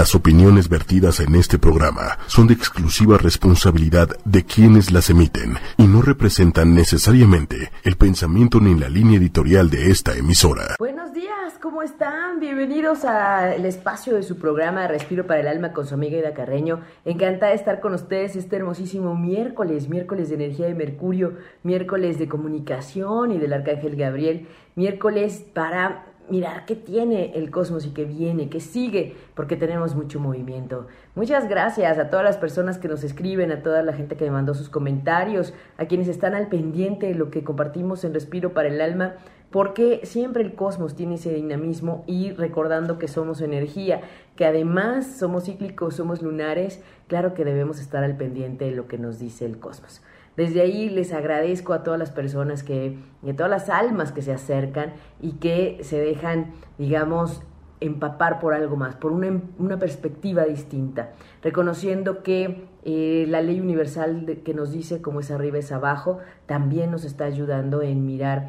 [0.00, 5.86] Las opiniones vertidas en este programa son de exclusiva responsabilidad de quienes las emiten y
[5.86, 10.76] no representan necesariamente el pensamiento ni la línea editorial de esta emisora.
[10.78, 12.40] Buenos días, ¿cómo están?
[12.40, 16.80] Bienvenidos al espacio de su programa Respiro para el Alma con su amiga Ida Carreño.
[17.04, 22.26] Encantada de estar con ustedes este hermosísimo miércoles, miércoles de energía de Mercurio, miércoles de
[22.26, 28.48] comunicación y del Arcángel Gabriel, miércoles para mirar qué tiene el cosmos y qué viene,
[28.48, 30.86] qué sigue, porque tenemos mucho movimiento.
[31.14, 34.30] Muchas gracias a todas las personas que nos escriben, a toda la gente que me
[34.30, 38.68] mandó sus comentarios, a quienes están al pendiente de lo que compartimos en Respiro para
[38.68, 39.14] el Alma,
[39.50, 44.00] porque siempre el cosmos tiene ese dinamismo y recordando que somos energía,
[44.36, 48.98] que además somos cíclicos, somos lunares, claro que debemos estar al pendiente de lo que
[48.98, 50.02] nos dice el cosmos.
[50.40, 52.96] Desde ahí les agradezco a todas las personas que,
[53.28, 57.42] a todas las almas que se acercan y que se dejan, digamos,
[57.80, 61.10] empapar por algo más, por una, perspectiva distinta,
[61.42, 66.90] reconociendo que eh, la ley universal que nos dice cómo es arriba es abajo, también
[66.90, 68.48] nos está ayudando en mirar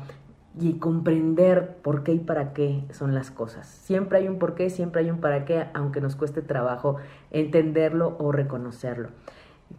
[0.58, 3.68] y comprender por qué y para qué son las cosas.
[3.68, 6.96] Siempre hay un por qué, siempre hay un para qué, aunque nos cueste trabajo
[7.32, 9.10] entenderlo o reconocerlo.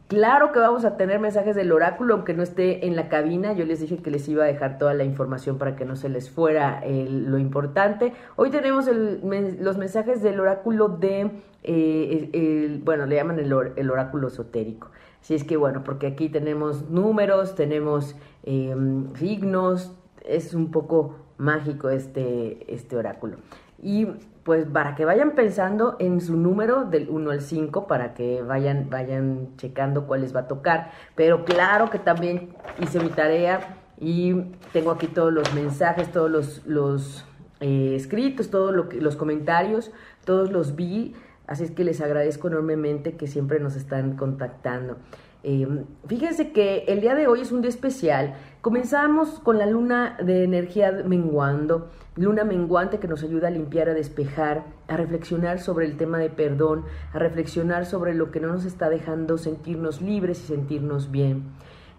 [0.09, 3.53] Claro que vamos a tener mensajes del oráculo, aunque no esté en la cabina.
[3.53, 6.09] Yo les dije que les iba a dejar toda la información para que no se
[6.09, 8.13] les fuera lo importante.
[8.37, 11.31] Hoy tenemos los mensajes del oráculo de,
[11.63, 14.91] eh, bueno, le llaman el, oráculo esotérico.
[15.20, 19.93] Así es que bueno, porque aquí tenemos números, tenemos em, signos,
[20.25, 23.37] es un poco mágico este, este oráculo.
[23.83, 24.06] Y
[24.44, 28.89] pues para que vayan pensando en su número del 1 al 5, para que vayan,
[28.91, 30.91] vayan checando cuál les va a tocar.
[31.14, 34.34] Pero claro que también hice mi tarea y
[34.72, 37.24] tengo aquí todos los mensajes, todos los,
[37.61, 39.92] eh, escritos, todos lo los comentarios,
[40.24, 41.14] todos los vi.
[41.46, 44.96] Así es que les agradezco enormemente que siempre nos están contactando.
[45.45, 45.67] Eh,
[46.07, 48.35] fíjense que el día de hoy es un día especial.
[48.61, 53.95] Comenzamos con la luna de energía menguando, luna menguante que nos ayuda a limpiar, a
[53.95, 58.64] despejar, a reflexionar sobre el tema de perdón, a reflexionar sobre lo que no nos
[58.64, 61.45] está dejando sentirnos libres y sentirnos bien.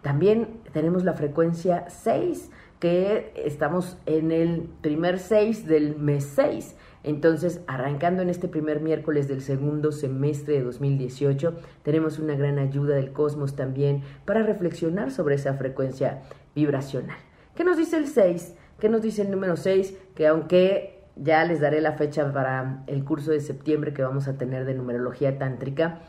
[0.01, 2.49] También tenemos la frecuencia 6,
[2.79, 6.75] que estamos en el primer 6 del mes 6.
[7.03, 11.53] Entonces, arrancando en este primer miércoles del segundo semestre de 2018,
[11.83, 16.21] tenemos una gran ayuda del cosmos también para reflexionar sobre esa frecuencia
[16.55, 17.17] vibracional.
[17.55, 18.55] ¿Qué nos dice el 6?
[18.79, 19.95] ¿Qué nos dice el número 6?
[20.15, 24.37] Que aunque ya les daré la fecha para el curso de septiembre que vamos a
[24.37, 25.99] tener de numerología tántrica,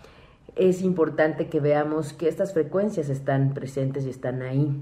[0.56, 4.80] es importante que veamos que estas frecuencias están presentes y están ahí.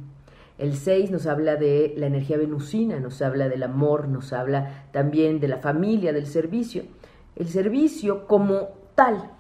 [0.63, 5.41] El 6 nos habla de la energía venusina, nos habla del amor, nos habla también
[5.41, 6.85] de la familia, del servicio.
[7.35, 9.33] El servicio como tal.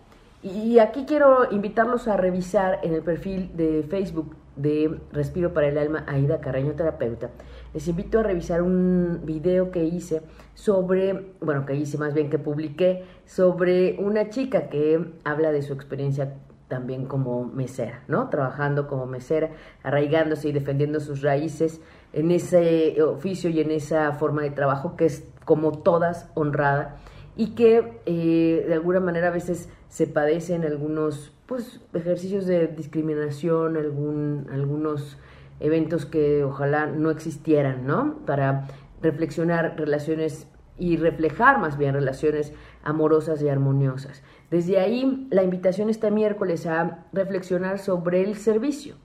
[0.42, 5.78] Y aquí quiero invitarlos a revisar en el perfil de Facebook de Respiro para el
[5.78, 7.30] Alma, Aida Carreño Terapeuta.
[7.72, 10.22] Les invito a revisar un video que hice
[10.54, 15.72] sobre, bueno, que hice más bien que publiqué, sobre una chica que habla de su
[15.72, 16.34] experiencia
[16.72, 18.30] también como mesera, ¿no?
[18.30, 19.50] Trabajando como mesera,
[19.82, 21.82] arraigándose y defendiendo sus raíces
[22.14, 26.96] en ese oficio y en esa forma de trabajo que es como todas honrada
[27.36, 33.76] y que eh, de alguna manera a veces se padecen algunos pues ejercicios de discriminación,
[33.76, 35.18] algún, algunos
[35.60, 38.16] eventos que ojalá no existieran, ¿no?
[38.24, 38.66] Para
[39.02, 40.46] reflexionar relaciones
[40.78, 44.22] y reflejar más bien relaciones amorosas y armoniosas.
[44.52, 48.96] Desde ahí, la invitación este miércoles a reflexionar sobre el servicio.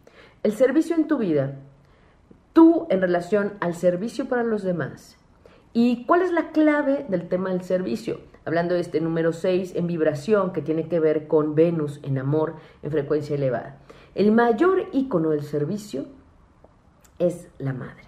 [0.43, 1.55] El servicio en tu vida,
[2.51, 5.15] tú en relación al servicio para los demás.
[5.71, 8.19] ¿Y cuál es la clave del tema del servicio?
[8.43, 12.55] Hablando de este número 6 en vibración que tiene que ver con Venus en amor
[12.83, 13.77] en frecuencia elevada.
[14.15, 16.07] El mayor icono del servicio
[17.19, 18.03] es la madre.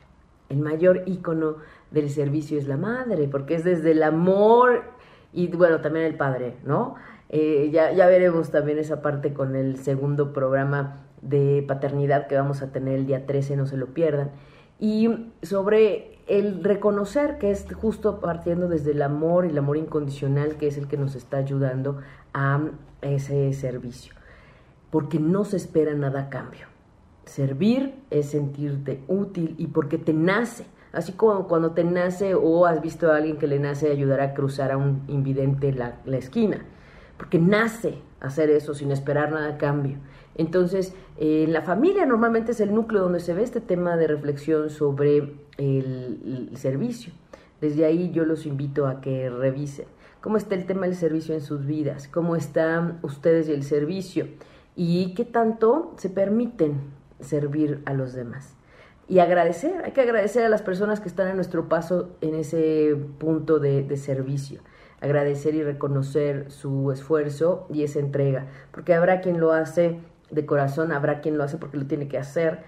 [0.49, 1.55] El mayor icono
[1.89, 4.99] del servicio es la madre, porque es desde el amor
[5.31, 6.95] y bueno, también el padre, ¿no?
[7.29, 12.61] Eh, ya, ya veremos también esa parte con el segundo programa de paternidad que vamos
[12.61, 14.31] a tener el día 13, no se lo pierdan.
[14.79, 20.55] Y sobre el reconocer que es justo partiendo desde el amor y el amor incondicional
[20.55, 21.99] que es el que nos está ayudando
[22.33, 22.61] a
[23.01, 24.13] ese servicio.
[24.89, 26.65] Porque no se espera nada a cambio.
[27.25, 30.65] Servir es sentirte útil y porque te nace.
[30.93, 34.33] Así como cuando te nace o has visto a alguien que le nace ayudar a
[34.33, 36.65] cruzar a un invidente la, la esquina
[37.19, 39.97] porque nace hacer eso sin esperar nada a cambio.
[40.35, 44.69] Entonces, eh, la familia normalmente es el núcleo donde se ve este tema de reflexión
[44.69, 47.11] sobre el, servicio.
[47.59, 49.85] Desde ahí yo los invito a que revisen.
[50.21, 54.27] cómo está el tema del servicio en sus vidas, cómo están ustedes y el servicio
[54.75, 56.79] y qué tanto se permiten
[57.19, 58.55] servir a los demás.
[59.09, 62.95] Y agradecer, hay que agradecer a las personas que están en nuestro paso en ese
[63.17, 64.61] punto de servicio
[65.01, 69.99] agradecer y reconocer su esfuerzo y esa entrega, porque habrá quien lo hace
[70.29, 72.59] de corazón, habrá quien lo hace porque lo tiene que hacer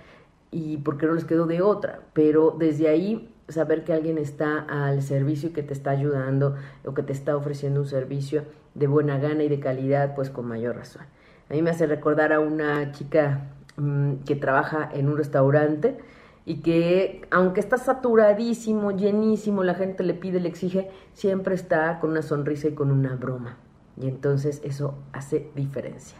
[0.51, 5.01] y porque no les quedó de otra, pero desde ahí saber que alguien está al
[5.01, 6.55] servicio y que te está ayudando
[6.85, 8.43] o que te está ofreciendo un servicio
[8.73, 11.03] de buena gana y de calidad, pues con mayor razón.
[11.49, 15.97] A mí me hace recordar a una chica mm, que trabaja en un restaurante
[16.45, 22.11] y que aunque está saturadísimo, llenísimo, la gente le pide, le exige, siempre está con
[22.11, 23.57] una sonrisa y con una broma.
[24.01, 26.17] Y entonces eso hace diferencia.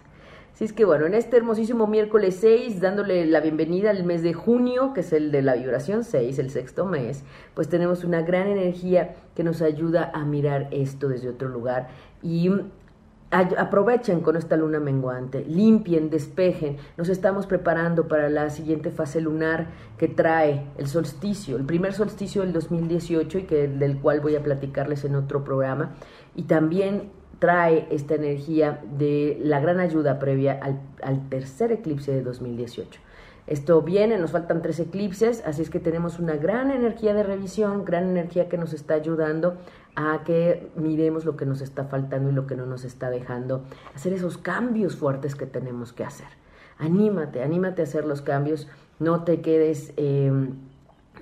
[0.54, 4.34] Así es que bueno, en este hermosísimo miércoles 6, dándole la bienvenida al mes de
[4.34, 7.24] junio, que es el de la vibración 6, el sexto mes,
[7.56, 11.88] pues tenemos una gran energía que nos ayuda a mirar esto desde otro lugar
[12.22, 12.52] y
[13.32, 16.78] aprovechen con esta luna menguante, limpien, despejen.
[16.98, 19.68] Nos estamos preparando para la siguiente fase lunar
[19.98, 24.44] que trae el solsticio, el primer solsticio del 2018 y que del cual voy a
[24.44, 25.96] platicarles en otro programa.
[26.36, 32.22] Y también trae esta energía de la gran ayuda previa al, al tercer eclipse de
[32.22, 33.00] 2018.
[33.48, 37.86] Esto viene, nos faltan tres eclipses, así es que tenemos una gran energía de revisión,
[37.86, 39.58] gran energía que nos está ayudando
[39.96, 43.64] a que miremos lo que nos está faltando y lo que no nos está dejando
[43.94, 46.28] hacer esos cambios fuertes que tenemos que hacer.
[46.78, 48.68] Anímate, anímate a hacer los cambios,
[49.00, 50.56] no te quedes em,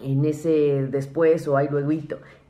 [0.01, 1.89] en ese después o hay luego.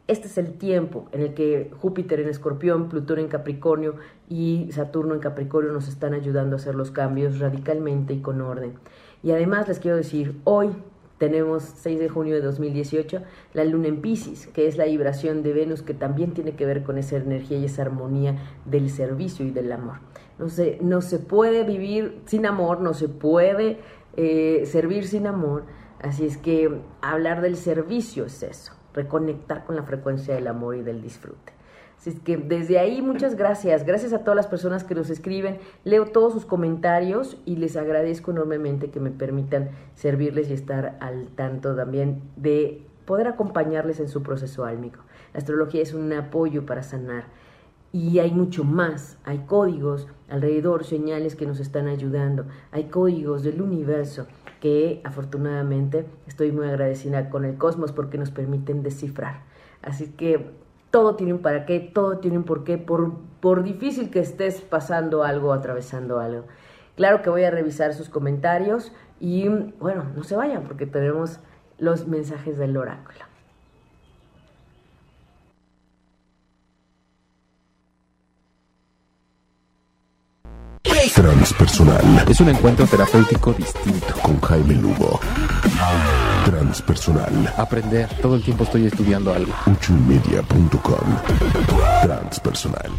[0.07, 3.95] Este es el tiempo en el que Júpiter en Escorpión, Plutón en Capricornio
[4.27, 8.73] y Saturno en Capricornio nos están ayudando a hacer los cambios radicalmente y con orden.
[9.23, 10.69] Y además les quiero decir, hoy
[11.17, 13.21] tenemos 6 de junio de 2018
[13.53, 16.83] la luna en Pisces, que es la vibración de Venus que también tiene que ver
[16.83, 19.97] con esa energía y esa armonía del servicio y del amor.
[20.39, 23.79] No se, no se puede vivir sin amor, no se puede
[24.15, 25.65] eh, servir sin amor,
[26.01, 30.81] así es que hablar del servicio es eso, reconectar con la frecuencia del amor y
[30.81, 31.58] del disfrute.
[31.99, 33.85] Así es que desde ahí muchas gracias.
[33.85, 35.57] Gracias a todas las personas que nos escriben.
[35.83, 41.27] Leo todos sus comentarios y les agradezco enormemente que me permitan servirles y estar al
[41.35, 44.99] tanto también de poder acompañarles en su proceso álmico.
[45.33, 47.25] La astrología es un apoyo para sanar
[47.91, 49.17] y hay mucho más.
[49.25, 52.45] Hay códigos alrededor, señales que nos están ayudando.
[52.71, 54.25] Hay códigos del universo
[54.61, 59.41] que afortunadamente estoy muy agradecida con el cosmos porque nos permiten descifrar.
[59.81, 60.51] Así que
[60.91, 64.61] todo tiene un para qué, todo tiene un por qué, por, por difícil que estés
[64.61, 66.45] pasando algo, atravesando algo.
[66.95, 69.47] Claro que voy a revisar sus comentarios y
[69.79, 71.39] bueno, no se vayan porque tenemos
[71.77, 73.19] los mensajes del oráculo.
[81.15, 82.25] Transpersonal.
[82.29, 84.13] Es un encuentro terapéutico distinto.
[84.21, 85.19] Con Jaime Lugo.
[86.45, 87.53] Transpersonal.
[87.57, 88.09] Aprender.
[88.21, 89.53] Todo el tiempo estoy estudiando algo.
[89.65, 91.07] Uchumedia.com.
[92.03, 92.91] Transpersonal.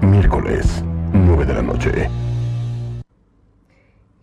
[0.00, 0.82] Miércoles,
[1.12, 2.10] 9 de la noche.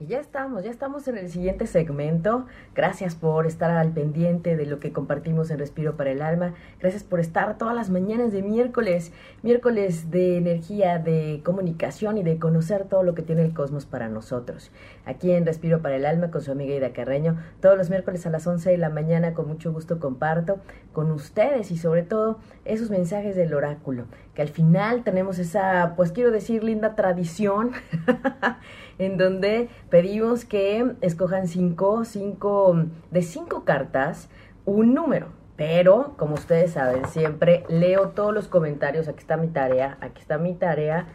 [0.01, 2.45] Y ya estamos, ya estamos en el siguiente segmento.
[2.73, 6.53] Gracias por estar al pendiente de lo que compartimos en Respiro para el Alma.
[6.79, 9.11] Gracias por estar todas las mañanas de miércoles,
[9.43, 14.07] miércoles de energía, de comunicación y de conocer todo lo que tiene el cosmos para
[14.07, 14.71] nosotros.
[15.05, 18.29] Aquí en Respiro para el Alma con su amiga Ida Carreño, todos los miércoles a
[18.29, 20.59] las 11 de la mañana con mucho gusto comparto
[20.93, 26.13] con ustedes y sobre todo esos mensajes del oráculo, que al final tenemos esa, pues
[26.13, 27.71] quiero decir, linda tradición
[28.99, 34.29] en donde pedimos que escojan cinco, cinco, de cinco cartas,
[34.65, 35.27] un número.
[35.55, 39.07] Pero, como ustedes saben, siempre leo todos los comentarios.
[39.07, 41.07] Aquí está mi tarea, aquí está mi tarea.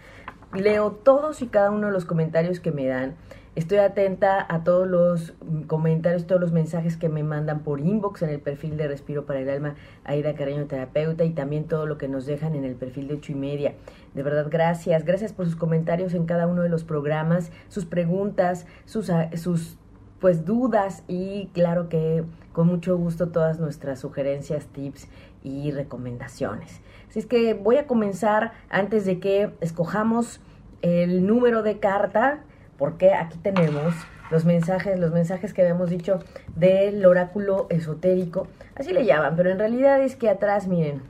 [0.53, 3.15] Leo todos y cada uno de los comentarios que me dan.
[3.57, 5.33] Estoy atenta a todos los
[5.69, 9.39] comentarios, todos los mensajes que me mandan por inbox en el perfil de Respiro para
[9.39, 13.07] el Alma, Aida Cariño Terapeuta, y también todo lo que nos dejan en el perfil
[13.07, 13.75] de ocho y media.
[14.13, 15.05] De verdad, gracias.
[15.05, 19.79] Gracias por sus comentarios en cada uno de los programas, sus preguntas, sus, ah, sus
[20.19, 25.07] pues dudas y claro que con mucho gusto todas nuestras sugerencias, tips
[25.45, 26.81] y recomendaciones.
[27.09, 30.41] Así es que voy a comenzar antes de que escojamos
[30.83, 32.43] el número de carta
[32.79, 33.95] porque aquí tenemos
[34.31, 36.21] los mensajes, los mensajes que habíamos dicho
[36.57, 41.03] del oráculo esotérico, así le llaman, pero en realidad es que atrás, miren,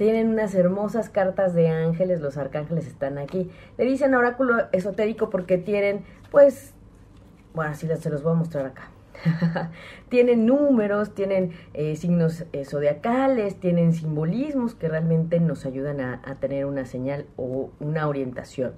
[0.00, 3.50] tienen unas hermosas cartas de ángeles, los arcángeles están aquí.
[3.76, 6.72] Le dicen oráculo esotérico porque tienen, pues,
[7.52, 8.90] bueno, así se los voy a mostrar acá.
[10.08, 16.36] tienen números, tienen eh, signos eh, zodiacales, tienen simbolismos que realmente nos ayudan a, a,
[16.36, 18.72] tener una señal o una orientación.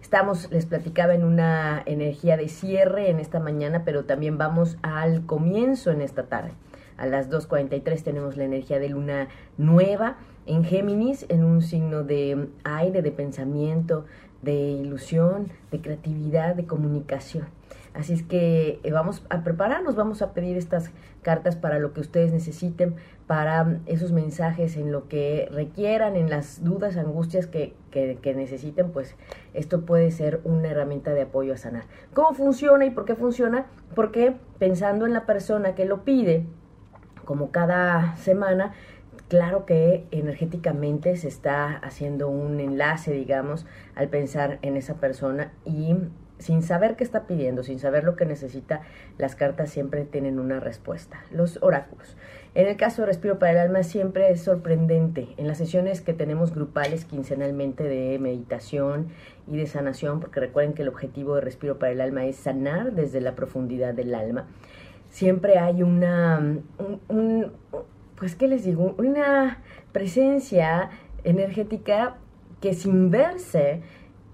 [0.00, 5.26] Estamos, les platicaba, en una energía de cierre en esta mañana, pero también vamos al
[5.26, 6.52] comienzo en esta tarde.
[6.96, 12.48] A las 2.43 tenemos la energía de luna nueva en Géminis, en un signo de
[12.64, 14.06] aire, de pensamiento,
[14.42, 17.46] de ilusión, de creatividad, de comunicación.
[17.94, 20.90] Así es que eh, vamos a prepararnos, vamos a pedir estas
[21.22, 22.94] cartas para lo que ustedes necesiten,
[23.26, 29.16] para esos mensajes en lo que requieran, en las dudas, angustias que, que, necesiten, pues
[29.52, 31.84] esto puede ser una herramienta de apoyo a sanar.
[32.14, 33.66] ¿Cómo funciona y por qué funciona?
[33.94, 36.44] Porque pensando en la persona que lo pide,
[37.24, 38.74] como cada semana,
[39.28, 43.66] claro que energéticamente se está haciendo un enlace, digamos,
[43.96, 45.96] al pensar en esa persona y
[46.38, 48.82] sin saber qué está pidiendo, sin saber lo que necesita,
[49.18, 51.24] las cartas siempre tienen una respuesta.
[51.30, 52.16] Los oráculos.
[52.54, 55.28] En el caso de Respiro para el Alma siempre es sorprendente.
[55.36, 59.08] En las sesiones que tenemos grupales quincenalmente de meditación
[59.46, 62.92] y de sanación, porque recuerden que el objetivo de Respiro para el Alma es sanar
[62.92, 64.46] desde la profundidad del alma,
[65.10, 67.52] siempre hay una, un, un,
[68.16, 68.94] pues, ¿qué les digo?
[68.98, 69.62] Una
[69.92, 70.90] presencia
[71.24, 72.16] energética
[72.60, 73.82] que sin verse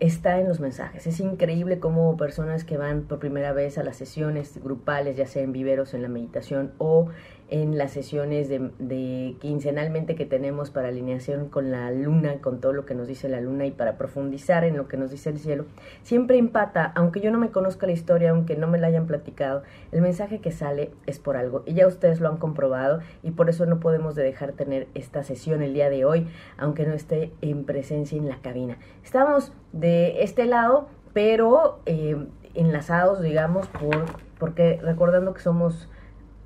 [0.02, 1.06] está en los mensajes.
[1.06, 5.42] Es increíble cómo personas que van por primera vez a las sesiones grupales, ya sea
[5.42, 7.08] en viveros, en la meditación o
[7.52, 12.72] en las sesiones de, de, quincenalmente que tenemos para alineación con la luna, con todo
[12.72, 15.38] lo que nos dice la luna y para profundizar en lo que nos dice el
[15.38, 15.66] cielo,
[16.02, 19.64] siempre empata, aunque yo no me conozca la historia, aunque no me la hayan platicado,
[19.92, 23.50] el mensaje que sale es por algo y ya ustedes lo han comprobado y por
[23.50, 27.32] eso no podemos de dejar tener esta sesión el día de hoy, aunque no esté
[27.42, 28.78] en presencia en la cabina.
[29.04, 32.16] Estamos de este lado, pero eh,
[32.54, 34.06] enlazados, digamos, por,
[34.38, 35.90] porque recordando que somos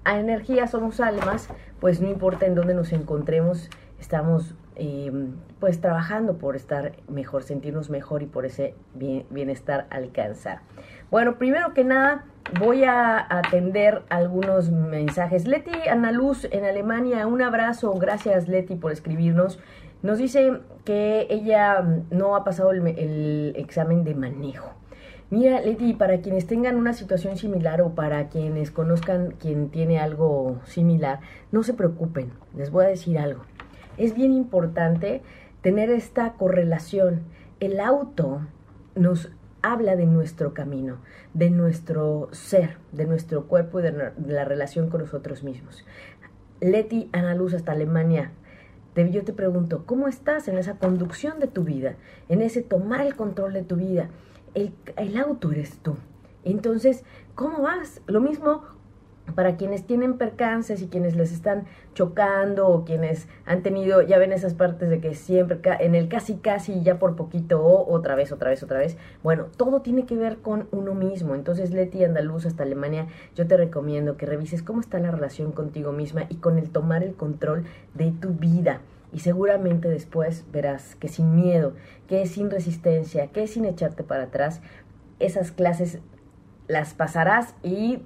[0.06, 1.48] a energía, somos almas,
[1.80, 3.68] pues no importa en dónde nos encontremos,
[4.00, 5.10] estamos eh,
[5.58, 10.60] pues trabajando por estar mejor, sentirnos mejor y por ese bien, bienestar alcanzar.
[11.10, 12.24] Bueno, primero que nada
[12.60, 15.46] voy a atender algunos mensajes.
[15.46, 19.58] Leti Analuz en Alemania, un abrazo, gracias Leti por escribirnos.
[20.02, 24.74] Nos dice que ella no ha pasado el, el examen de manejo.
[25.28, 30.60] Mira, Leti, para quienes tengan una situación similar o para quienes conozcan quien tiene algo
[30.66, 31.18] similar,
[31.50, 33.42] no se preocupen, les voy a decir algo.
[33.96, 35.22] Es bien importante
[35.62, 37.22] tener esta correlación.
[37.58, 38.42] El auto
[38.94, 40.98] nos habla de nuestro camino,
[41.34, 45.84] de nuestro ser, de nuestro cuerpo y de, la relación con nosotros mismos.
[46.60, 48.30] Leti Ana Luz hasta Alemania.
[48.94, 51.96] Yo te pregunto, ¿cómo estás en esa conducción de tu vida,
[52.28, 54.08] en ese tomar el control de tu vida?
[54.56, 55.96] El, el auto eres tú.
[56.44, 58.00] Entonces, ¿cómo vas?
[58.06, 58.62] Lo mismo
[59.34, 64.32] para quienes tienen percances y quienes les están chocando o quienes han tenido, ya ven
[64.32, 68.30] esas partes de que siempre en el casi casi ya por poquito o otra vez,
[68.32, 68.96] otra vez, otra vez.
[69.22, 71.34] Bueno, todo tiene que ver con uno mismo.
[71.34, 75.92] Entonces, Leti Andaluz hasta Alemania, yo te recomiendo que revises cómo está la relación contigo
[75.92, 78.80] misma y con el tomar el control de tu vida
[79.16, 81.72] y seguramente después verás que sin miedo,
[82.06, 84.60] que sin resistencia, que sin echarte para atrás,
[85.20, 86.00] esas clases
[86.68, 88.02] las pasarás y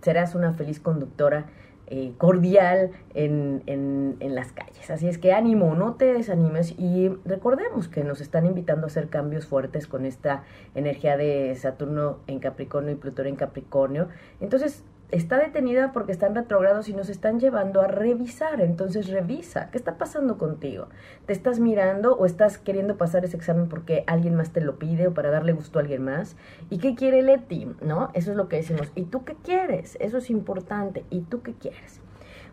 [0.00, 1.48] serás una feliz conductora
[1.88, 4.90] eh, cordial en, en, en, las calles.
[4.90, 9.10] Así es que ánimo, no te desanimes y recordemos que nos están invitando a hacer
[9.10, 10.44] cambios fuertes con esta
[10.74, 14.08] energía de Saturno en Capricornio y Plutón en Capricornio.
[14.40, 18.60] Entonces, está detenida porque están retrogrados y nos están llevando a revisar.
[18.60, 20.88] Entonces revisa, ¿qué está pasando contigo?
[21.26, 25.08] ¿Te estás mirando o estás queriendo pasar ese examen porque alguien más te lo pide
[25.08, 26.36] o para darle gusto a alguien más?
[26.70, 27.68] ¿Y qué quiere Leti?
[27.80, 28.10] ¿No?
[28.14, 28.90] Eso es lo que decimos.
[28.94, 29.96] ¿Y tú qué quieres?
[30.00, 31.04] Eso es importante.
[31.10, 32.00] ¿Y tú qué quieres?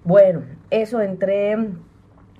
[0.03, 0.41] Bueno,
[0.71, 1.57] eso entre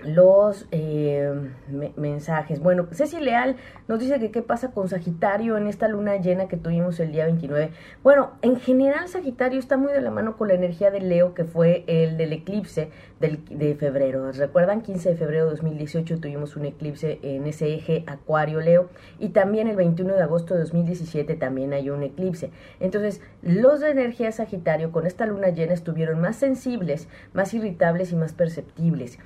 [0.03, 1.31] los eh,
[1.69, 2.59] me mensajes.
[2.59, 3.55] Bueno, Ceci Leal
[3.87, 7.25] nos dice que qué pasa con Sagitario en esta luna llena que tuvimos el día
[7.25, 7.71] 29.
[8.03, 11.45] Bueno, en general Sagitario está muy de la mano con la energía de Leo que
[11.45, 12.89] fue el del eclipse
[13.19, 14.31] del, de febrero.
[14.31, 14.81] ¿Recuerdan?
[14.81, 18.89] 15 de febrero de 2018 tuvimos un eclipse en ese eje Acuario-Leo
[19.19, 22.51] y también el 21 de agosto de 2017 también hay un eclipse.
[22.79, 28.15] Entonces, los de energía Sagitario con esta luna llena estuvieron más sensibles, más irritables y
[28.15, 29.19] más perceptibles.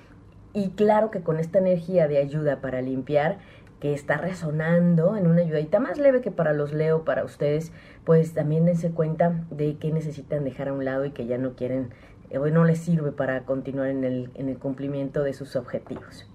[0.55, 3.37] Y claro que con esta energía de ayuda para limpiar,
[3.81, 7.73] que está resonando en una ayudadita más leve que para los Leo, para ustedes,
[8.05, 11.55] pues también dense cuenta de que necesitan dejar a un lado y que ya no
[11.55, 11.89] quieren,
[12.39, 16.25] hoy no les sirve para continuar en el, en el cumplimiento de sus objetivos.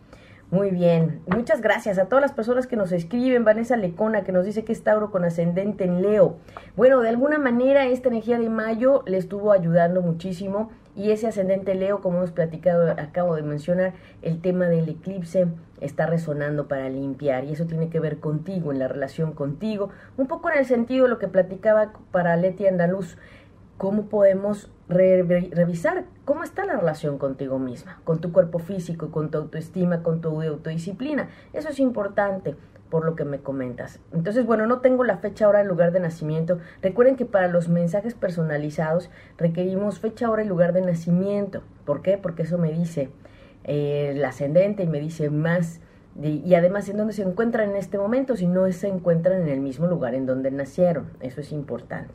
[0.50, 4.44] Muy bien, muchas gracias a todas las personas que nos escriben, Vanessa Lecona que nos
[4.44, 6.38] dice que es Tauro con ascendente en Leo.
[6.76, 11.76] Bueno, de alguna manera esta energía de mayo le estuvo ayudando muchísimo y ese ascendente
[11.76, 13.92] Leo, como hemos platicado, acabo de mencionar,
[14.22, 15.46] el tema del eclipse
[15.80, 20.26] está resonando para limpiar y eso tiene que ver contigo, en la relación contigo, un
[20.26, 23.18] poco en el sentido de lo que platicaba para Leti Andaluz,
[23.78, 29.38] cómo podemos revisar cómo está la relación contigo misma, con tu cuerpo físico, con tu
[29.38, 31.28] autoestima, con tu autodisciplina.
[31.52, 32.56] Eso es importante
[32.90, 34.00] por lo que me comentas.
[34.12, 36.58] Entonces, bueno, no tengo la fecha, hora, y lugar de nacimiento.
[36.82, 41.62] Recuerden que para los mensajes personalizados requerimos fecha, hora y lugar de nacimiento.
[41.84, 42.18] ¿Por qué?
[42.18, 43.10] Porque eso me dice
[43.64, 45.80] eh, el ascendente y me dice más
[46.20, 49.60] y además en dónde se encuentran en este momento, si no se encuentran en el
[49.60, 51.10] mismo lugar en donde nacieron.
[51.20, 52.14] Eso es importante.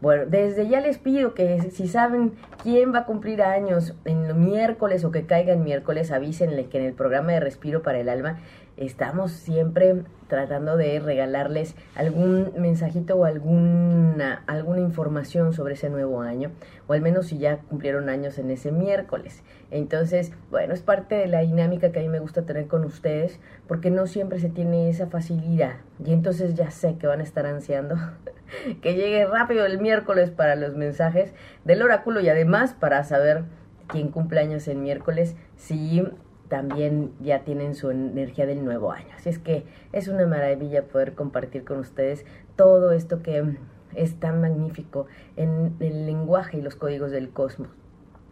[0.00, 5.04] Bueno, desde ya les pido que si saben quién va a cumplir años en miércoles
[5.04, 8.38] o que caiga en miércoles, avísenle que en el programa de Respiro para el Alma
[8.78, 16.50] estamos siempre tratando de regalarles algún mensajito o alguna, alguna información sobre ese nuevo año,
[16.86, 19.42] o al menos si ya cumplieron años en ese miércoles.
[19.70, 23.38] Entonces, bueno, es parte de la dinámica que a mí me gusta tener con ustedes,
[23.68, 25.74] porque no siempre se tiene esa facilidad.
[26.02, 27.96] Y entonces ya sé que van a estar ansiando
[28.82, 31.32] que llegue rápido el miércoles para los mensajes
[31.64, 33.44] del oráculo y además para saber
[33.86, 36.02] quién cumple años en miércoles, si
[36.48, 39.08] también ya tienen su energía del nuevo año.
[39.16, 42.26] Así es que es una maravilla poder compartir con ustedes
[42.56, 43.56] todo esto que
[43.94, 47.70] es tan magnífico en el lenguaje y los códigos del cosmos,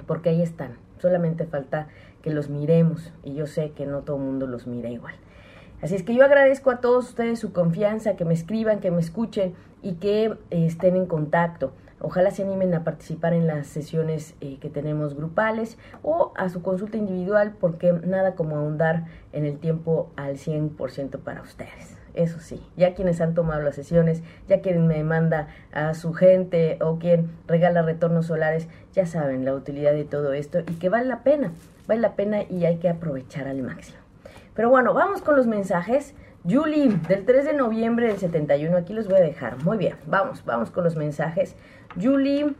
[0.06, 0.76] porque ahí están.
[0.98, 1.88] Solamente falta
[2.22, 5.14] que los miremos y yo sé que no todo el mundo los mira igual.
[5.80, 9.00] Así es que yo agradezco a todos ustedes su confianza, que me escriban, que me
[9.00, 11.72] escuchen y que eh, estén en contacto.
[12.00, 16.62] Ojalá se animen a participar en las sesiones eh, que tenemos grupales o a su
[16.62, 21.96] consulta individual porque nada como ahondar en el tiempo al 100% para ustedes.
[22.14, 26.78] Eso sí, ya quienes han tomado las sesiones, ya quien me manda a su gente
[26.80, 31.06] o quien regala retornos solares, ya saben la utilidad de todo esto y que vale
[31.06, 31.52] la pena,
[31.86, 33.98] vale la pena y hay que aprovechar al máximo.
[34.54, 36.14] Pero bueno, vamos con los mensajes.
[36.44, 39.62] Julie, del 3 de noviembre del 71, aquí los voy a dejar.
[39.64, 41.56] Muy bien, vamos, vamos con los mensajes.
[42.00, 42.54] Julie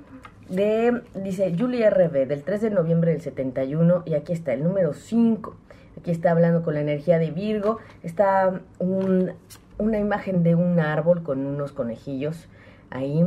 [0.49, 4.95] de, dice Julie RB, del 3 de noviembre del 71, y aquí está el número
[4.95, 5.57] 5.
[5.99, 7.79] Aquí está hablando con la energía de Virgo.
[8.03, 12.49] Está una imagen de un árbol con unos conejillos
[12.91, 13.25] ahí.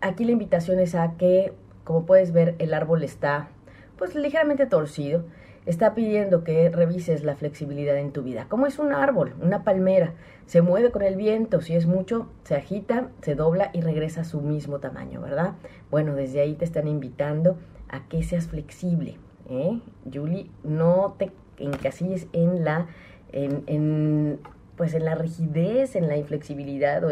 [0.00, 1.52] Aquí la invitación es a que,
[1.84, 3.48] como puedes ver, el árbol está
[3.96, 5.24] pues ligeramente torcido
[5.66, 8.46] está pidiendo que revises la flexibilidad en tu vida.
[8.48, 10.14] Como es un árbol, una palmera,
[10.46, 14.24] se mueve con el viento, si es mucho, se agita, se dobla y regresa a
[14.24, 15.52] su mismo tamaño, ¿verdad?
[15.90, 19.16] Bueno, desde ahí te están invitando a que seas flexible,
[19.48, 19.80] ¿eh?
[20.12, 22.88] Julie, no te encasilles en la,
[23.32, 24.40] en,
[24.76, 27.10] pues en la rigidez, en la inflexibilidad o,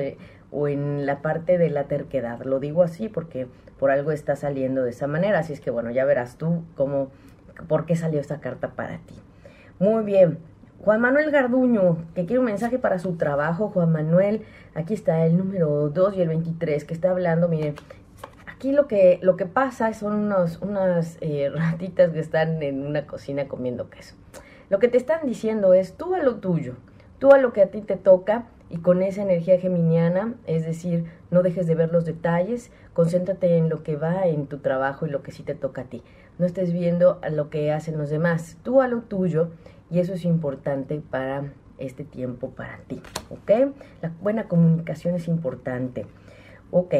[0.51, 2.43] o en la parte de la terquedad.
[2.43, 3.47] Lo digo así porque
[3.79, 7.11] por algo está saliendo de esa manera, así es que bueno, ya verás tú cómo
[7.69, 9.15] por qué salió esta carta para ti.
[9.79, 10.39] Muy bien.
[10.85, 13.69] Juan Manuel Garduño, que quiere un mensaje para su trabajo.
[13.69, 17.49] Juan Manuel, aquí está el número 2 y el 23 que está hablando.
[17.49, 17.75] Miren,
[18.47, 23.07] aquí lo que, lo que pasa son unos, unas eh, ratitas que están en una
[23.07, 24.15] cocina comiendo queso.
[24.71, 26.75] Lo que te están diciendo es tú a lo tuyo,
[27.19, 31.07] tú a lo que a ti te toca y con esa energía geminiana, es decir,
[31.31, 35.11] no dejes de ver los detalles, concéntrate en lo que va en tu trabajo y
[35.11, 36.03] lo que sí te toca a ti
[36.41, 39.51] no estés viendo a lo que hacen los demás, tú a lo tuyo
[39.91, 43.73] y eso es importante para este tiempo para ti, ¿ok?
[44.01, 46.07] La buena comunicación es importante,
[46.71, 46.95] ¿ok?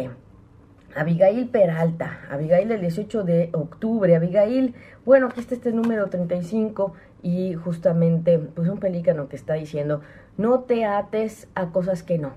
[0.95, 4.75] Abigail Peralta, Abigail del 18 de octubre, Abigail,
[5.07, 10.03] bueno, aquí está este número 35 y justamente pues un pelícano que está diciendo,
[10.37, 12.33] no te ates a cosas que no.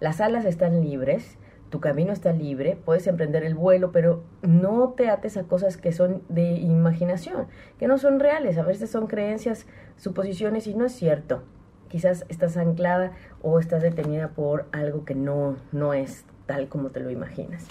[0.00, 1.38] Las alas están libres,
[1.72, 5.90] tu camino está libre, puedes emprender el vuelo, pero no te ates a cosas que
[5.90, 7.46] son de imaginación,
[7.78, 11.42] que no son reales, a veces son creencias, suposiciones y no es cierto.
[11.88, 17.00] Quizás estás anclada o estás detenida por algo que no, no es tal como te
[17.00, 17.66] lo imaginas.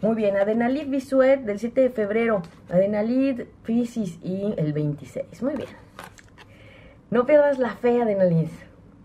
[0.00, 5.42] Muy bien, Adenalid Bisuet del 7 de febrero, Adenalid Piscis y el 26.
[5.42, 5.70] Muy bien.
[7.10, 8.46] No pierdas la fe, Adenalid.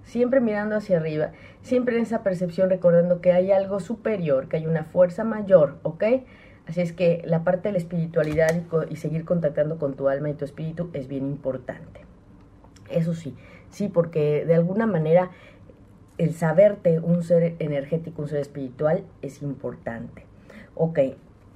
[0.03, 1.31] Siempre mirando hacia arriba
[1.65, 6.03] siempre en esa percepción recordando que hay algo superior, que hay una fuerza mayor, ¿ok?
[6.67, 8.49] Así es que la parte de la espiritualidad
[8.89, 12.01] y, seguir contactando con tu alma y tu espíritu es bien importante.
[12.91, 13.35] Eso sí,
[13.71, 15.31] sí, porque de alguna manera
[16.19, 20.23] el saberte un ser energético, un ser espiritual es importante.
[20.75, 20.99] Ok,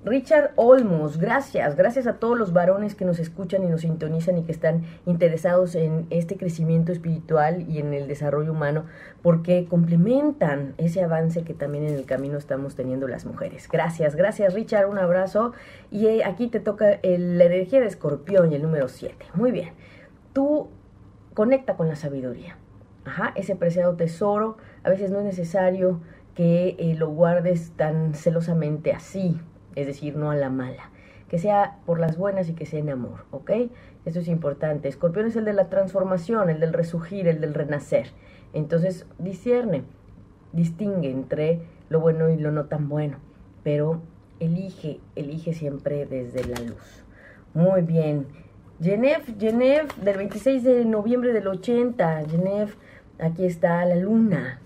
[0.06, 4.44] Richard Olmos, gracias, gracias a todos los varones que nos escuchan y nos sintonizan y
[4.44, 8.86] que están interesados en este crecimiento espiritual y en el desarrollo humano,
[9.22, 13.68] porque complementan ese avance que también en el camino estamos teniendo las mujeres.
[13.70, 15.52] Gracias, gracias Richard, un abrazo.
[15.92, 19.26] Y eh, aquí te toca la energía de escorpión y el número 7.
[19.34, 19.74] Muy bien,
[20.32, 20.70] tú
[21.34, 22.58] conecta con la sabiduría.
[23.04, 26.00] Ajá, ese preciado tesoro, a veces no es necesario
[26.36, 29.42] que eh, lo guardes tan celosamente así,
[29.76, 30.90] es decir, no a la mala.
[31.30, 33.52] Que sea por las buenas y que sea en amor, ¿ok?
[34.06, 34.88] Eso es importante.
[34.88, 38.08] Escorpión es el de la transformación, el del resurgir, el del renacer.
[38.54, 39.84] Entonces, discierne,
[40.54, 43.18] distingue entre lo bueno y lo no tan bueno,
[43.64, 44.02] pero
[44.40, 47.04] elige, elige siempre desde la luz.
[47.54, 48.28] Muy bien.
[48.82, 52.26] Genève, Genève, del 26 de noviembre del 80.
[52.30, 52.72] Genève,
[53.20, 54.62] aquí está la luna.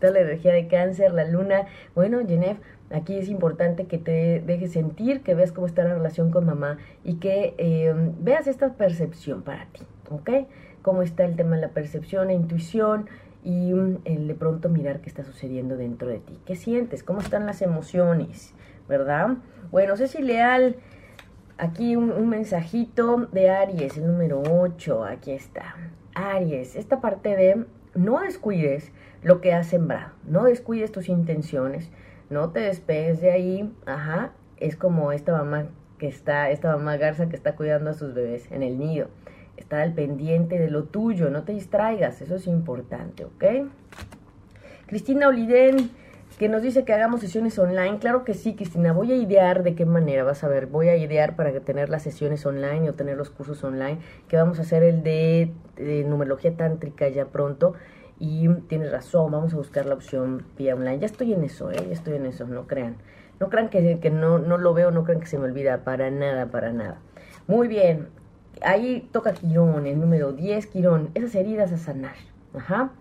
[0.00, 1.66] Toda la energía de cáncer, la luna.
[1.94, 2.58] Bueno, Genève,
[2.94, 6.78] Aquí es importante que te dejes sentir, que veas cómo está la relación con mamá
[7.02, 9.80] y que em, veas esta percepción para ti,
[10.10, 10.46] ¿ok?
[10.80, 13.06] Cómo está el tema de la percepción, la intuición
[13.42, 16.38] y mm, el de pronto mirar qué está sucediendo dentro de ti.
[16.46, 17.02] ¿Qué sientes?
[17.02, 18.54] ¿Cómo están las emociones?
[18.88, 19.38] ¿Verdad?
[19.72, 20.76] Bueno, Ceci Leal,
[21.58, 25.74] aquí un, un mensajito de Aries, el número 8, aquí está.
[26.14, 27.64] Aries, esta parte de
[27.96, 28.92] no descuides
[29.24, 31.90] lo que has sembrado, no descuides tus intenciones,
[32.34, 35.68] no te despegues de ahí, ajá, es como esta mamá
[35.98, 39.06] que está, esta mamá garza que está cuidando a sus bebés en el nido.
[39.56, 43.44] Estar al pendiente de lo tuyo, no te distraigas, eso es importante, ¿ok?
[44.86, 45.90] Cristina Oliden,
[46.36, 47.98] que nos dice que hagamos sesiones online.
[48.00, 50.96] Claro que sí, Cristina, voy a idear de qué manera, vas a ver, voy a
[50.96, 54.82] idear para tener las sesiones online o tener los cursos online, que vamos a hacer
[54.82, 57.74] el de, de numerología tántrica ya pronto
[58.18, 61.00] y tienes razón, vamos a buscar la opción vía online.
[61.00, 61.84] Ya estoy en eso, ¿eh?
[61.86, 62.96] ya estoy en eso, no crean.
[63.40, 66.10] No crean que, que no, no lo veo, no crean que se me olvida, para
[66.10, 66.98] nada, para nada.
[67.46, 68.08] Muy bien,
[68.62, 72.16] ahí toca Quirón, el número 10, Quirón, esas heridas a sanar.
[72.54, 72.92] Ajá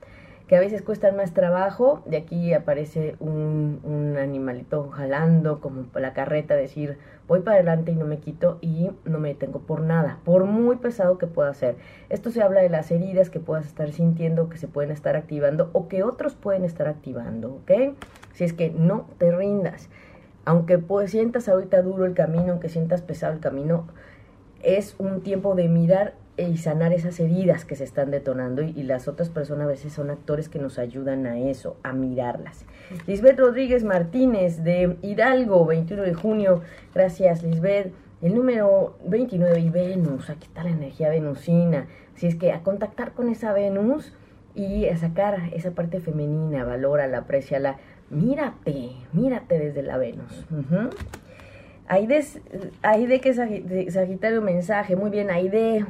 [0.47, 2.03] que a veces cuestan más trabajo.
[2.06, 7.95] De aquí aparece un, un, animalito jalando como la carreta, decir, voy para adelante y
[7.95, 11.75] no me quito y no me detengo por nada, por muy pesado que pueda ser.
[12.10, 15.69] Esto se habla de las heridas que puedas estar sintiendo, que se pueden estar activando
[15.73, 17.95] o que otros pueden estar activando, ¿ok?
[18.34, 19.89] Si es que no te rindas.
[20.45, 23.88] Aunque pues, sientas ahorita duro el camino, aunque sientas pesado el camino,
[24.62, 29.08] es un tiempo de mirar y sanar esas heridas que se están detonando y, las
[29.08, 32.65] otras personas a veces son actores que nos ayudan a eso, a mirarlas.
[33.06, 36.62] Lisbeth Rodríguez Martínez de Hidalgo, 21 de junio,
[36.93, 37.93] gracias Lisbeth.
[38.22, 43.12] El número 29 y Venus, aquí está la energía venusina, así es que a contactar
[43.12, 44.13] con esa Venus
[44.56, 47.78] y a sacar esa parte femenina, valórala, apreciala,
[48.10, 50.46] mírate, mírate desde la Venus.
[51.88, 52.24] Aide,
[52.82, 55.86] Aide que es Sagitario mensaje, muy bien, Aide,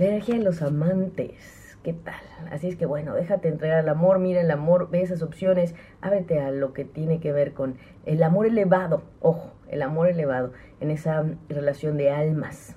[0.00, 2.14] la energía de los amantes, ¿qué tal?
[2.50, 6.40] Así es que bueno, déjate entregar al amor, mira el amor, ve esas opciones, ábrete
[6.40, 10.90] a lo que tiene que ver con el amor elevado, ojo, el amor elevado, en
[10.90, 12.74] esa relación de almas.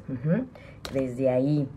[0.92, 1.70] Desde ahí.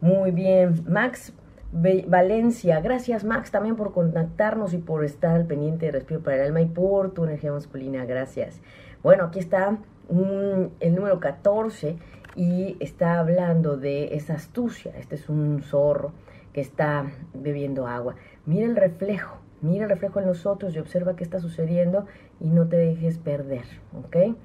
[0.00, 1.34] Muy bien, Max
[1.70, 6.42] Valencia, gracias Max también por contactarnos y por estar al pendiente de Respiro para el
[6.44, 8.62] Alma y por tu energía masculina, gracias.
[9.02, 9.76] Bueno, aquí está
[10.08, 11.98] el número 14
[12.36, 14.92] y está hablando de esa astucia.
[14.98, 16.12] Este es un zorro
[16.52, 18.14] que está bebiendo agua.
[18.46, 22.06] Mira el reflejo, mira el reflejo en nosotros y observa qué está sucediendo
[22.40, 24.36] y no te dejes perder, ¿ok?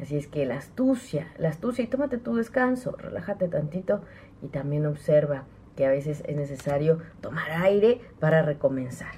[0.00, 4.00] Así es que la astucia, la astucia y tómate tu descanso, relájate tantito
[4.42, 5.44] y también observa
[5.76, 9.12] que a veces es necesario tomar aire para recomenzar.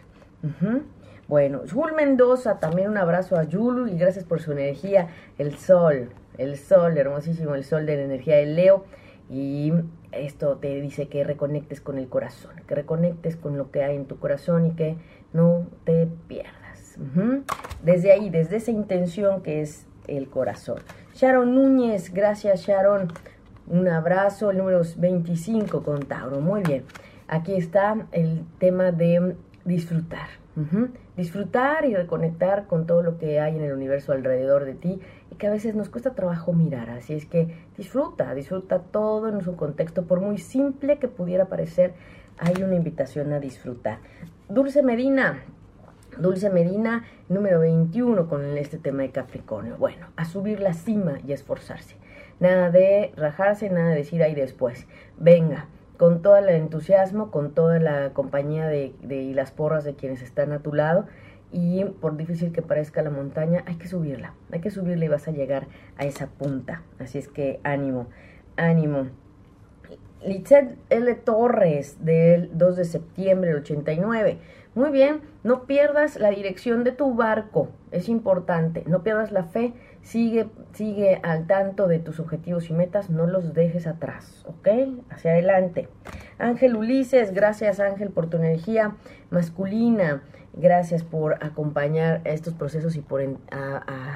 [1.29, 5.09] Bueno, Jul Mendoza, también un abrazo a Yulu y gracias por su energía.
[5.39, 8.85] El sol, el sol, hermosísimo, el sol de la energía de Leo.
[9.31, 9.73] Y
[10.11, 14.07] esto te dice que reconectes con el corazón, que reconectes con lo que hay en
[14.07, 14.97] tu corazón y que
[15.33, 16.99] no te pierdas.
[17.83, 20.81] Desde ahí, desde esa intención que es el corazón.
[21.15, 23.09] Sharon Núñez, gracias Sharon.
[23.67, 26.41] Un abrazo, el número 25 con Tauro.
[26.41, 26.85] Muy bien.
[27.29, 30.29] Aquí está el tema de disfrutar.
[31.17, 35.35] Disfrutar y reconectar con todo lo que hay en el universo alrededor de ti y
[35.35, 36.91] que a veces nos cuesta trabajo mirar.
[36.91, 41.93] Así es que disfruta, disfruta todo en su contexto, por muy simple que pudiera parecer,
[42.39, 43.99] hay una invitación a disfrutar.
[44.49, 45.43] Dulce Medina,
[46.19, 49.77] Dulce Medina, número 21 con este tema de Capricornio.
[49.79, 51.97] Bueno, a subir la cima y esforzarse.
[52.39, 54.87] Nada de rajarse, nada de decir ahí después.
[55.17, 55.69] Venga,
[56.03, 60.51] con todo el entusiasmo, con toda la compañía de, y las porras de quienes están
[60.51, 61.07] a tu lado
[61.53, 65.29] y por difícil que parezca la montaña, hay que subirla, hay que subirla y vas
[65.29, 66.83] a llegar a esa punta.
[66.99, 68.09] Así es que ánimo,
[68.57, 69.11] ánimo.
[70.27, 71.15] Litzet L.
[71.15, 74.39] Torres del 2 de septiembre del 89.
[74.75, 79.73] Muy bien, no pierdas la dirección de tu barco, es importante, no pierdas la fe,
[80.03, 84.69] sigue, sigue al tanto de tus objetivos y metas, no los dejes atrás, ¿ok?
[85.11, 85.89] Hacia adelante.
[86.39, 88.97] Ángel Ulises, gracias Ángel por tu energía
[89.31, 90.23] masculina,
[90.55, 93.23] gracias por acompañar estos procesos y por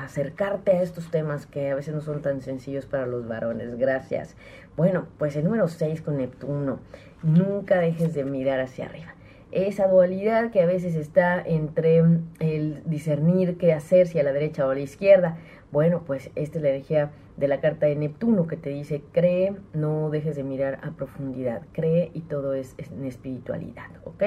[0.05, 4.37] acercarte a estos temas que a veces no son tan sencillos para los varones, gracias.
[4.77, 6.81] Bueno, pues el número 6 con Neptuno,
[7.23, 9.16] nunca dejes de mirar hacia arriba
[9.53, 11.99] esa dualidad que a veces está entre
[12.41, 15.37] el discernir qué hacer, si a la derecha o a la izquierda.
[15.73, 19.55] Bueno, pues esta es la energía de la carta de Neptuno que te dice, cree,
[19.75, 24.25] no dejes de mirar a profundidad, cree y todo es en espiritualidad, ¿ok?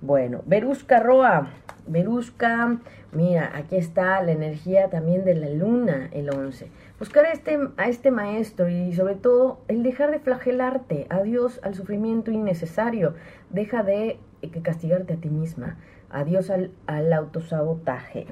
[0.00, 1.48] Bueno, Verusca Roa,
[1.86, 2.78] Verusca,
[3.12, 6.68] mira, aquí está la energía también de la luna, el 11.
[6.98, 11.74] Buscar a este, a este maestro y sobre todo el dejar de flagelarte, adiós al
[11.74, 13.14] sufrimiento innecesario,
[13.50, 15.76] deja de eh, castigarte a ti misma,
[16.08, 18.26] adiós al, al autosabotaje.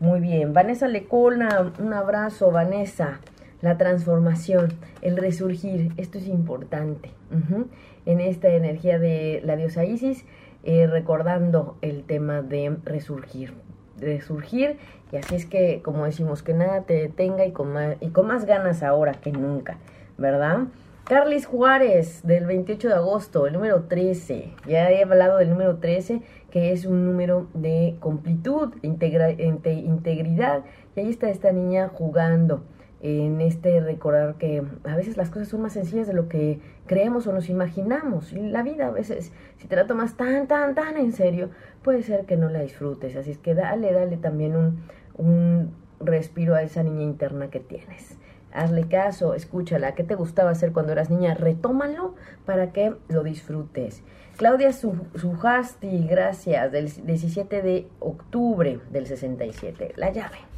[0.00, 3.20] Muy bien, Vanessa Lecona, un abrazo, Vanessa.
[3.62, 7.10] La transformación, el resurgir, esto es importante.
[8.04, 10.26] En esta energía de la diosa Isis,
[10.64, 13.54] eh, recordando el tema de resurgir.
[14.00, 14.78] Resurgir,
[15.12, 18.26] y así es que, como decimos, que nada te detenga y con más, y con
[18.26, 19.78] más ganas ahora que nunca,
[20.18, 20.64] ¿verdad?
[21.04, 24.54] Carlis Juárez, del 28 de agosto, el número 13.
[24.66, 30.62] Ya he hablado del número 13, que es un número de completud, integridad.
[30.96, 32.62] Y ahí está esta niña jugando
[33.04, 37.26] en este recordar que a veces las cosas son más sencillas de lo que creemos
[37.26, 38.32] o nos imaginamos.
[38.32, 41.50] Y la vida a veces, si te la tomas tan, tan, tan en serio,
[41.82, 43.14] puede ser que no la disfrutes.
[43.14, 44.84] Así es que dale, dale también un,
[45.18, 48.16] un respiro a esa niña interna que tienes.
[48.54, 49.94] Hazle caso, escúchala.
[49.94, 51.34] ¿Qué te gustaba hacer cuando eras niña?
[51.34, 52.14] Retómalo
[52.46, 54.02] para que lo disfrutes.
[54.38, 59.92] Claudia Sujasti, gracias, del 17 de octubre del 67.
[59.96, 60.53] La llave.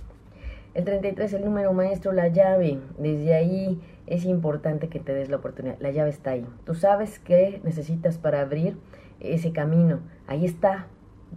[0.76, 2.78] El 33, el número maestro, la llave.
[2.98, 5.78] Desde ahí es importante que te des la oportunidad.
[5.80, 6.46] La llave está ahí.
[6.66, 8.76] Tú sabes qué necesitas para abrir
[9.18, 10.00] ese camino.
[10.26, 10.88] Ahí está.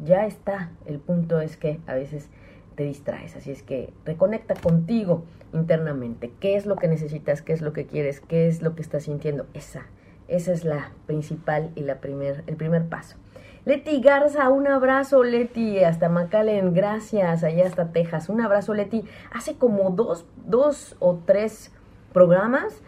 [0.03, 0.73] Ya está.
[0.85, 2.29] El punto es que a veces
[2.75, 3.37] te distraes.
[3.37, 5.23] Así es que reconecta contigo
[5.53, 6.33] internamente.
[6.41, 7.41] ¿Qué es lo que necesitas?
[7.41, 8.19] ¿Qué es lo que quieres?
[8.19, 9.45] ¿Qué es lo que estás sintiendo?
[9.53, 9.85] Esa.
[10.29, 13.17] Esa es la principal y la primer, el primer paso.
[13.65, 18.29] Leti Garza, un abrazo Leti, hasta McAllen, gracias, allá hasta Texas.
[18.29, 19.03] Un abrazo Leti.
[19.31, 21.71] Hace como dos, dos o tres
[22.13, 22.81] programas,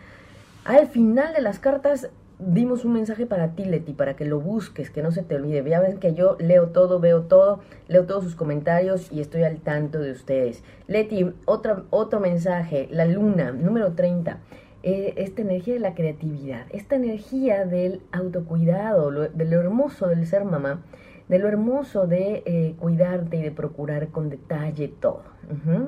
[0.64, 4.90] al final de las cartas dimos un mensaje para ti, Leti, para que lo busques,
[4.90, 5.64] que no se te olvide.
[5.70, 9.60] Ya ven que yo leo todo, veo todo, leo todos sus comentarios y estoy al
[9.60, 10.64] tanto de ustedes.
[10.88, 14.40] Leti, otro, otro mensaje, la luna, número 30.
[14.84, 20.44] Eh, esta energía de la creatividad, esta energía del autocuidado, de lo hermoso del ser
[20.44, 20.82] mamá,
[21.30, 25.24] de lo hermoso de eh, cuidarte y de procurar con detalle todo.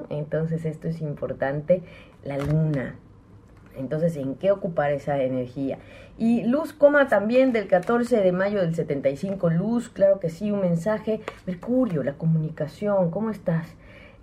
[0.09, 1.81] Entonces esto es importante,
[2.23, 2.95] la luna.
[3.75, 5.79] Entonces, ¿en qué ocupar esa energía?
[6.17, 9.49] Y Luz Coma también del 14 de mayo del 75.
[9.49, 11.21] Luz, claro que sí, un mensaje.
[11.47, 13.67] Mercurio, la comunicación, ¿cómo estás?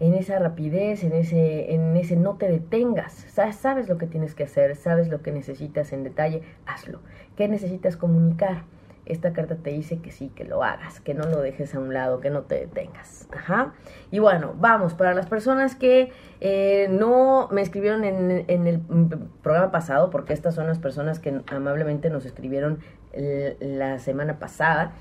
[0.01, 3.13] En esa rapidez, en ese, en ese no te detengas.
[3.53, 7.01] Sabes lo que tienes que hacer, sabes lo que necesitas en detalle, hazlo.
[7.37, 8.65] ¿Qué necesitas comunicar?
[9.05, 11.93] Esta carta te dice que sí, que lo hagas, que no lo dejes a un
[11.93, 13.29] lado, que no te detengas.
[13.33, 13.75] Ajá.
[14.11, 18.81] Y bueno, vamos, para las personas que eh, no me escribieron en, en, el
[19.43, 22.79] programa pasado, porque estas son las personas que amablemente nos escribieron
[23.61, 24.93] la semana pasada,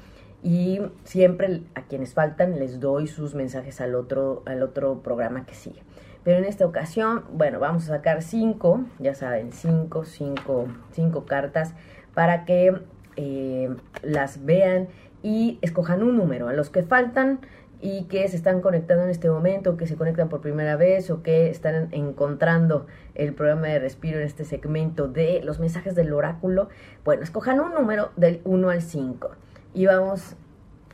[0.42, 5.54] y siempre a quienes faltan les doy sus mensajes al otro, al otro programa que
[5.54, 5.82] sigue.
[6.24, 11.74] Pero en esta ocasión, bueno, vamos a sacar cinco, ya saben, cinco, cinco, cinco cartas
[12.14, 12.74] para que
[13.16, 14.88] eh, las vean
[15.24, 16.48] y escojan un número.
[16.50, 17.40] A los que faltan
[17.82, 21.24] y que se están conectando en este momento, que se conectan por primera vez o
[21.24, 26.68] que están encontrando el programa de respiro en este segmento de los mensajes del oráculo,
[27.06, 29.32] bueno, escojan un número del 1 al 5
[29.74, 30.36] y vamos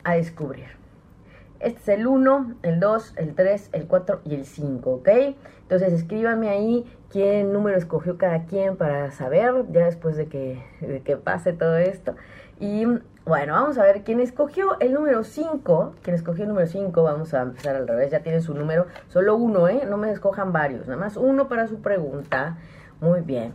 [0.04, 0.76] a descubrir.
[1.58, 5.08] Este es el 1, el 2, el 3, el 4 y el 5, ¿ok?
[5.62, 11.00] Entonces escríbanme ahí qué número escogió cada quien para saber, ya después de que, de
[11.00, 12.14] que pase todo esto.
[12.60, 12.84] Y
[13.24, 15.94] bueno, vamos a ver quién escogió el número 5.
[16.02, 19.34] Quien escogió el número 5, vamos a empezar al revés, ya tiene su número, solo
[19.36, 19.82] uno, ¿eh?
[19.88, 22.58] No me escojan varios, nada más uno para su pregunta.
[23.00, 23.54] Muy bien.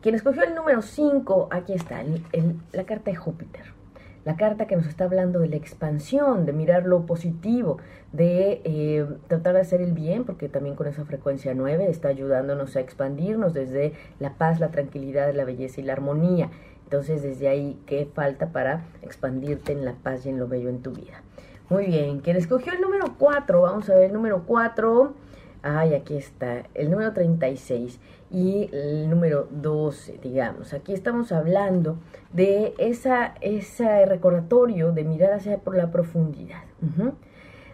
[0.00, 2.02] Quien escogió el número 5, aquí está,
[2.72, 3.79] la carta de Júpiter.
[4.24, 7.78] La carta que nos está hablando de la expansión, de mirar lo positivo,
[8.12, 12.76] de eh, tratar de hacer el bien, porque también con esa frecuencia 9 está ayudándonos
[12.76, 16.50] a expandirnos desde la paz, la tranquilidad, la belleza y la armonía.
[16.84, 20.82] Entonces, desde ahí, ¿qué falta para expandirte en la paz y en lo bello en
[20.82, 21.22] tu vida?
[21.68, 23.62] Muy bien, ¿quién escogió el número 4?
[23.62, 25.14] Vamos a ver el número 4.
[25.62, 30.72] Ay, aquí está, el número 36 y el número 12, digamos.
[30.72, 31.98] Aquí estamos hablando
[32.32, 36.62] de esa, ese recordatorio de mirar hacia por la profundidad.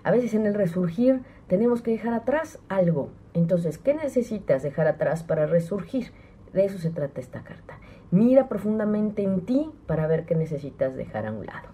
[0.02, 3.10] A veces en el resurgir tenemos que dejar atrás algo.
[3.34, 6.12] Entonces, ¿qué necesitas dejar atrás para resurgir?
[6.52, 7.78] De eso se trata esta carta.
[8.10, 11.68] Mira profundamente en ti para ver qué necesitas dejar a un lado.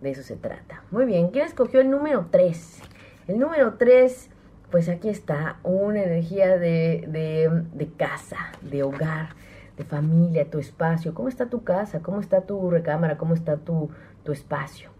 [0.00, 0.82] De eso se trata.
[0.90, 2.80] Muy bien, ¿quién escogió el número 3?
[3.26, 4.30] El número 3
[4.70, 9.30] pues aquí está una energía de, casa, de hogar,
[9.76, 11.14] de familia, tu espacio.
[11.14, 12.00] ¿Cómo está tu casa?
[12.00, 13.16] ¿Cómo está tu recámara?
[13.16, 13.90] ¿Cómo está tu,
[14.24, 14.90] tu espacio?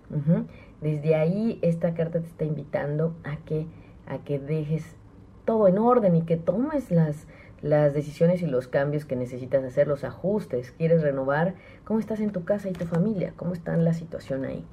[0.81, 3.67] Desde ahí esta carta te está invitando a que,
[4.07, 4.97] a que dejes
[5.45, 7.27] todo en orden y que tomes las,
[7.61, 10.73] las decisiones y los cambios que necesitas hacer, los ajustes.
[10.73, 11.55] ¿Quieres renovar?
[11.85, 13.35] ¿Cómo estás en tu casa y tu familia?
[13.37, 14.65] ¿Cómo está la situación ahí?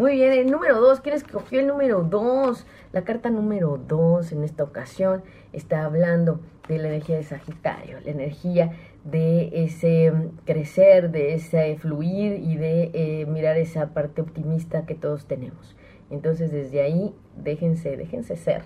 [0.00, 2.66] Muy bien, el número 2, ¿quién escogió el número 2?
[2.94, 8.10] La carta número 2 en esta ocasión está hablando de la energía de Sagitario, la
[8.10, 8.72] energía
[9.04, 14.94] de ese mm, crecer, de ese fluir y de eh, mirar esa parte optimista que
[14.94, 15.76] todos tenemos.
[16.08, 18.62] Entonces desde ahí déjense, déjense ser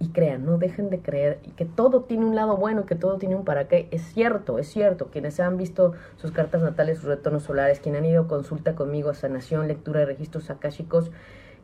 [0.00, 3.36] y crean, no dejen de creer que todo tiene un lado bueno, que todo tiene
[3.36, 3.86] un para qué.
[3.90, 5.08] Es cierto, es cierto.
[5.08, 9.10] Quienes han visto sus cartas natales, sus retornos solares, quienes han ido a consulta conmigo,
[9.10, 11.12] a sanación, lectura de registros akáshicos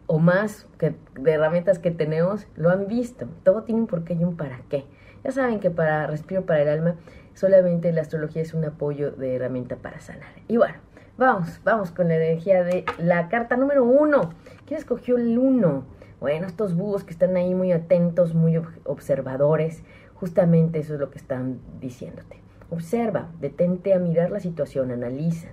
[0.06, 3.26] o más que de herramientas que tenemos, lo han visto.
[3.42, 4.84] Todo tiene un porqué y un para qué.
[5.24, 6.96] Ya saben que para Respiro para el Alma,
[7.32, 10.28] solamente la astrología es un apoyo de herramienta para sanar.
[10.46, 10.74] Y bueno,
[11.16, 14.34] vamos, vamos con la energía de la carta número uno.
[14.66, 15.95] ¿Quién escogió el uno?
[16.20, 19.82] Bueno, estos búhos que están ahí muy atentos, muy observadores,
[20.14, 22.40] justamente eso es lo que están diciéndote.
[22.70, 25.48] Observa, detente a mirar la situación, analiza.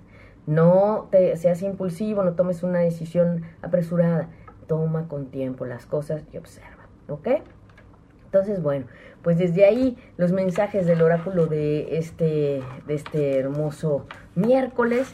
[0.45, 4.29] No te seas impulsivo, no tomes una decisión apresurada.
[4.67, 7.27] Toma con tiempo las cosas y observa, ¿ok?
[8.25, 8.85] Entonces, bueno,
[9.21, 15.07] pues desde ahí los mensajes del oráculo de este, de este hermoso miércoles.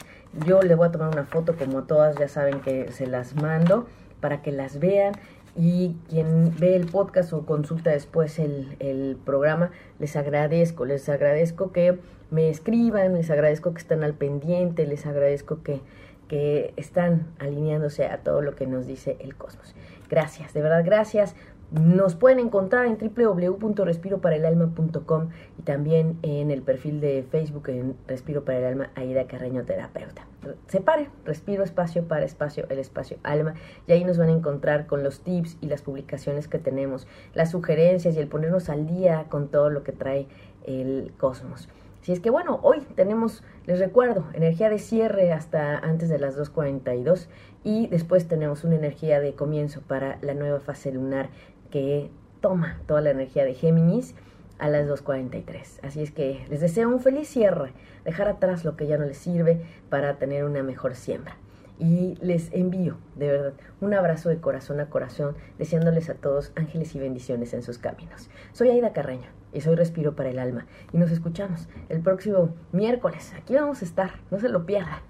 [0.46, 3.86] Yo le voy a tomar una foto, como todas ya saben que se las mando,
[4.20, 5.12] para que las vean
[5.56, 11.98] y quien ve el podcast o consulta después el, programa, les agradezco, les agradezco que
[12.30, 15.80] me escriban, les agradezco que están al pendiente, les agradezco que,
[16.28, 19.74] que están alineándose a todo lo que nos dice el cosmos.
[20.08, 21.34] Gracias, de verdad, gracias.
[21.70, 28.58] Nos pueden encontrar en www.respiroparaelalma.com y también en el perfil de Facebook en Respiro para
[28.58, 30.26] el Alma, Aida Carreño Terapeuta.
[30.66, 33.54] Separe, respiro espacio para espacio, el espacio alma,
[33.86, 37.52] y ahí nos van a encontrar con los tips y las publicaciones que tenemos, las
[37.52, 40.26] sugerencias y el ponernos al día con todo lo que trae
[40.66, 41.68] el cosmos.
[42.00, 46.34] Si es que bueno, hoy tenemos, les recuerdo, energía de cierre hasta antes de las
[46.36, 47.28] 2.42
[47.62, 51.28] y después tenemos una energía de comienzo para la nueva fase lunar
[51.70, 54.14] que toma toda la energía de Géminis
[54.58, 55.80] a las 2.43.
[55.82, 57.72] Así es que les deseo un feliz cierre,
[58.04, 61.36] dejar atrás lo que ya no les sirve para tener una mejor siembra.
[61.78, 66.94] Y les envío, de verdad, un abrazo de corazón a corazón, deseándoles a todos ángeles
[66.94, 68.28] y bendiciones en sus caminos.
[68.52, 70.66] Soy Aida Carreño y soy Respiro para el Alma.
[70.92, 73.32] Y nos escuchamos el próximo miércoles.
[73.34, 75.09] Aquí vamos a estar, no se lo pierdan.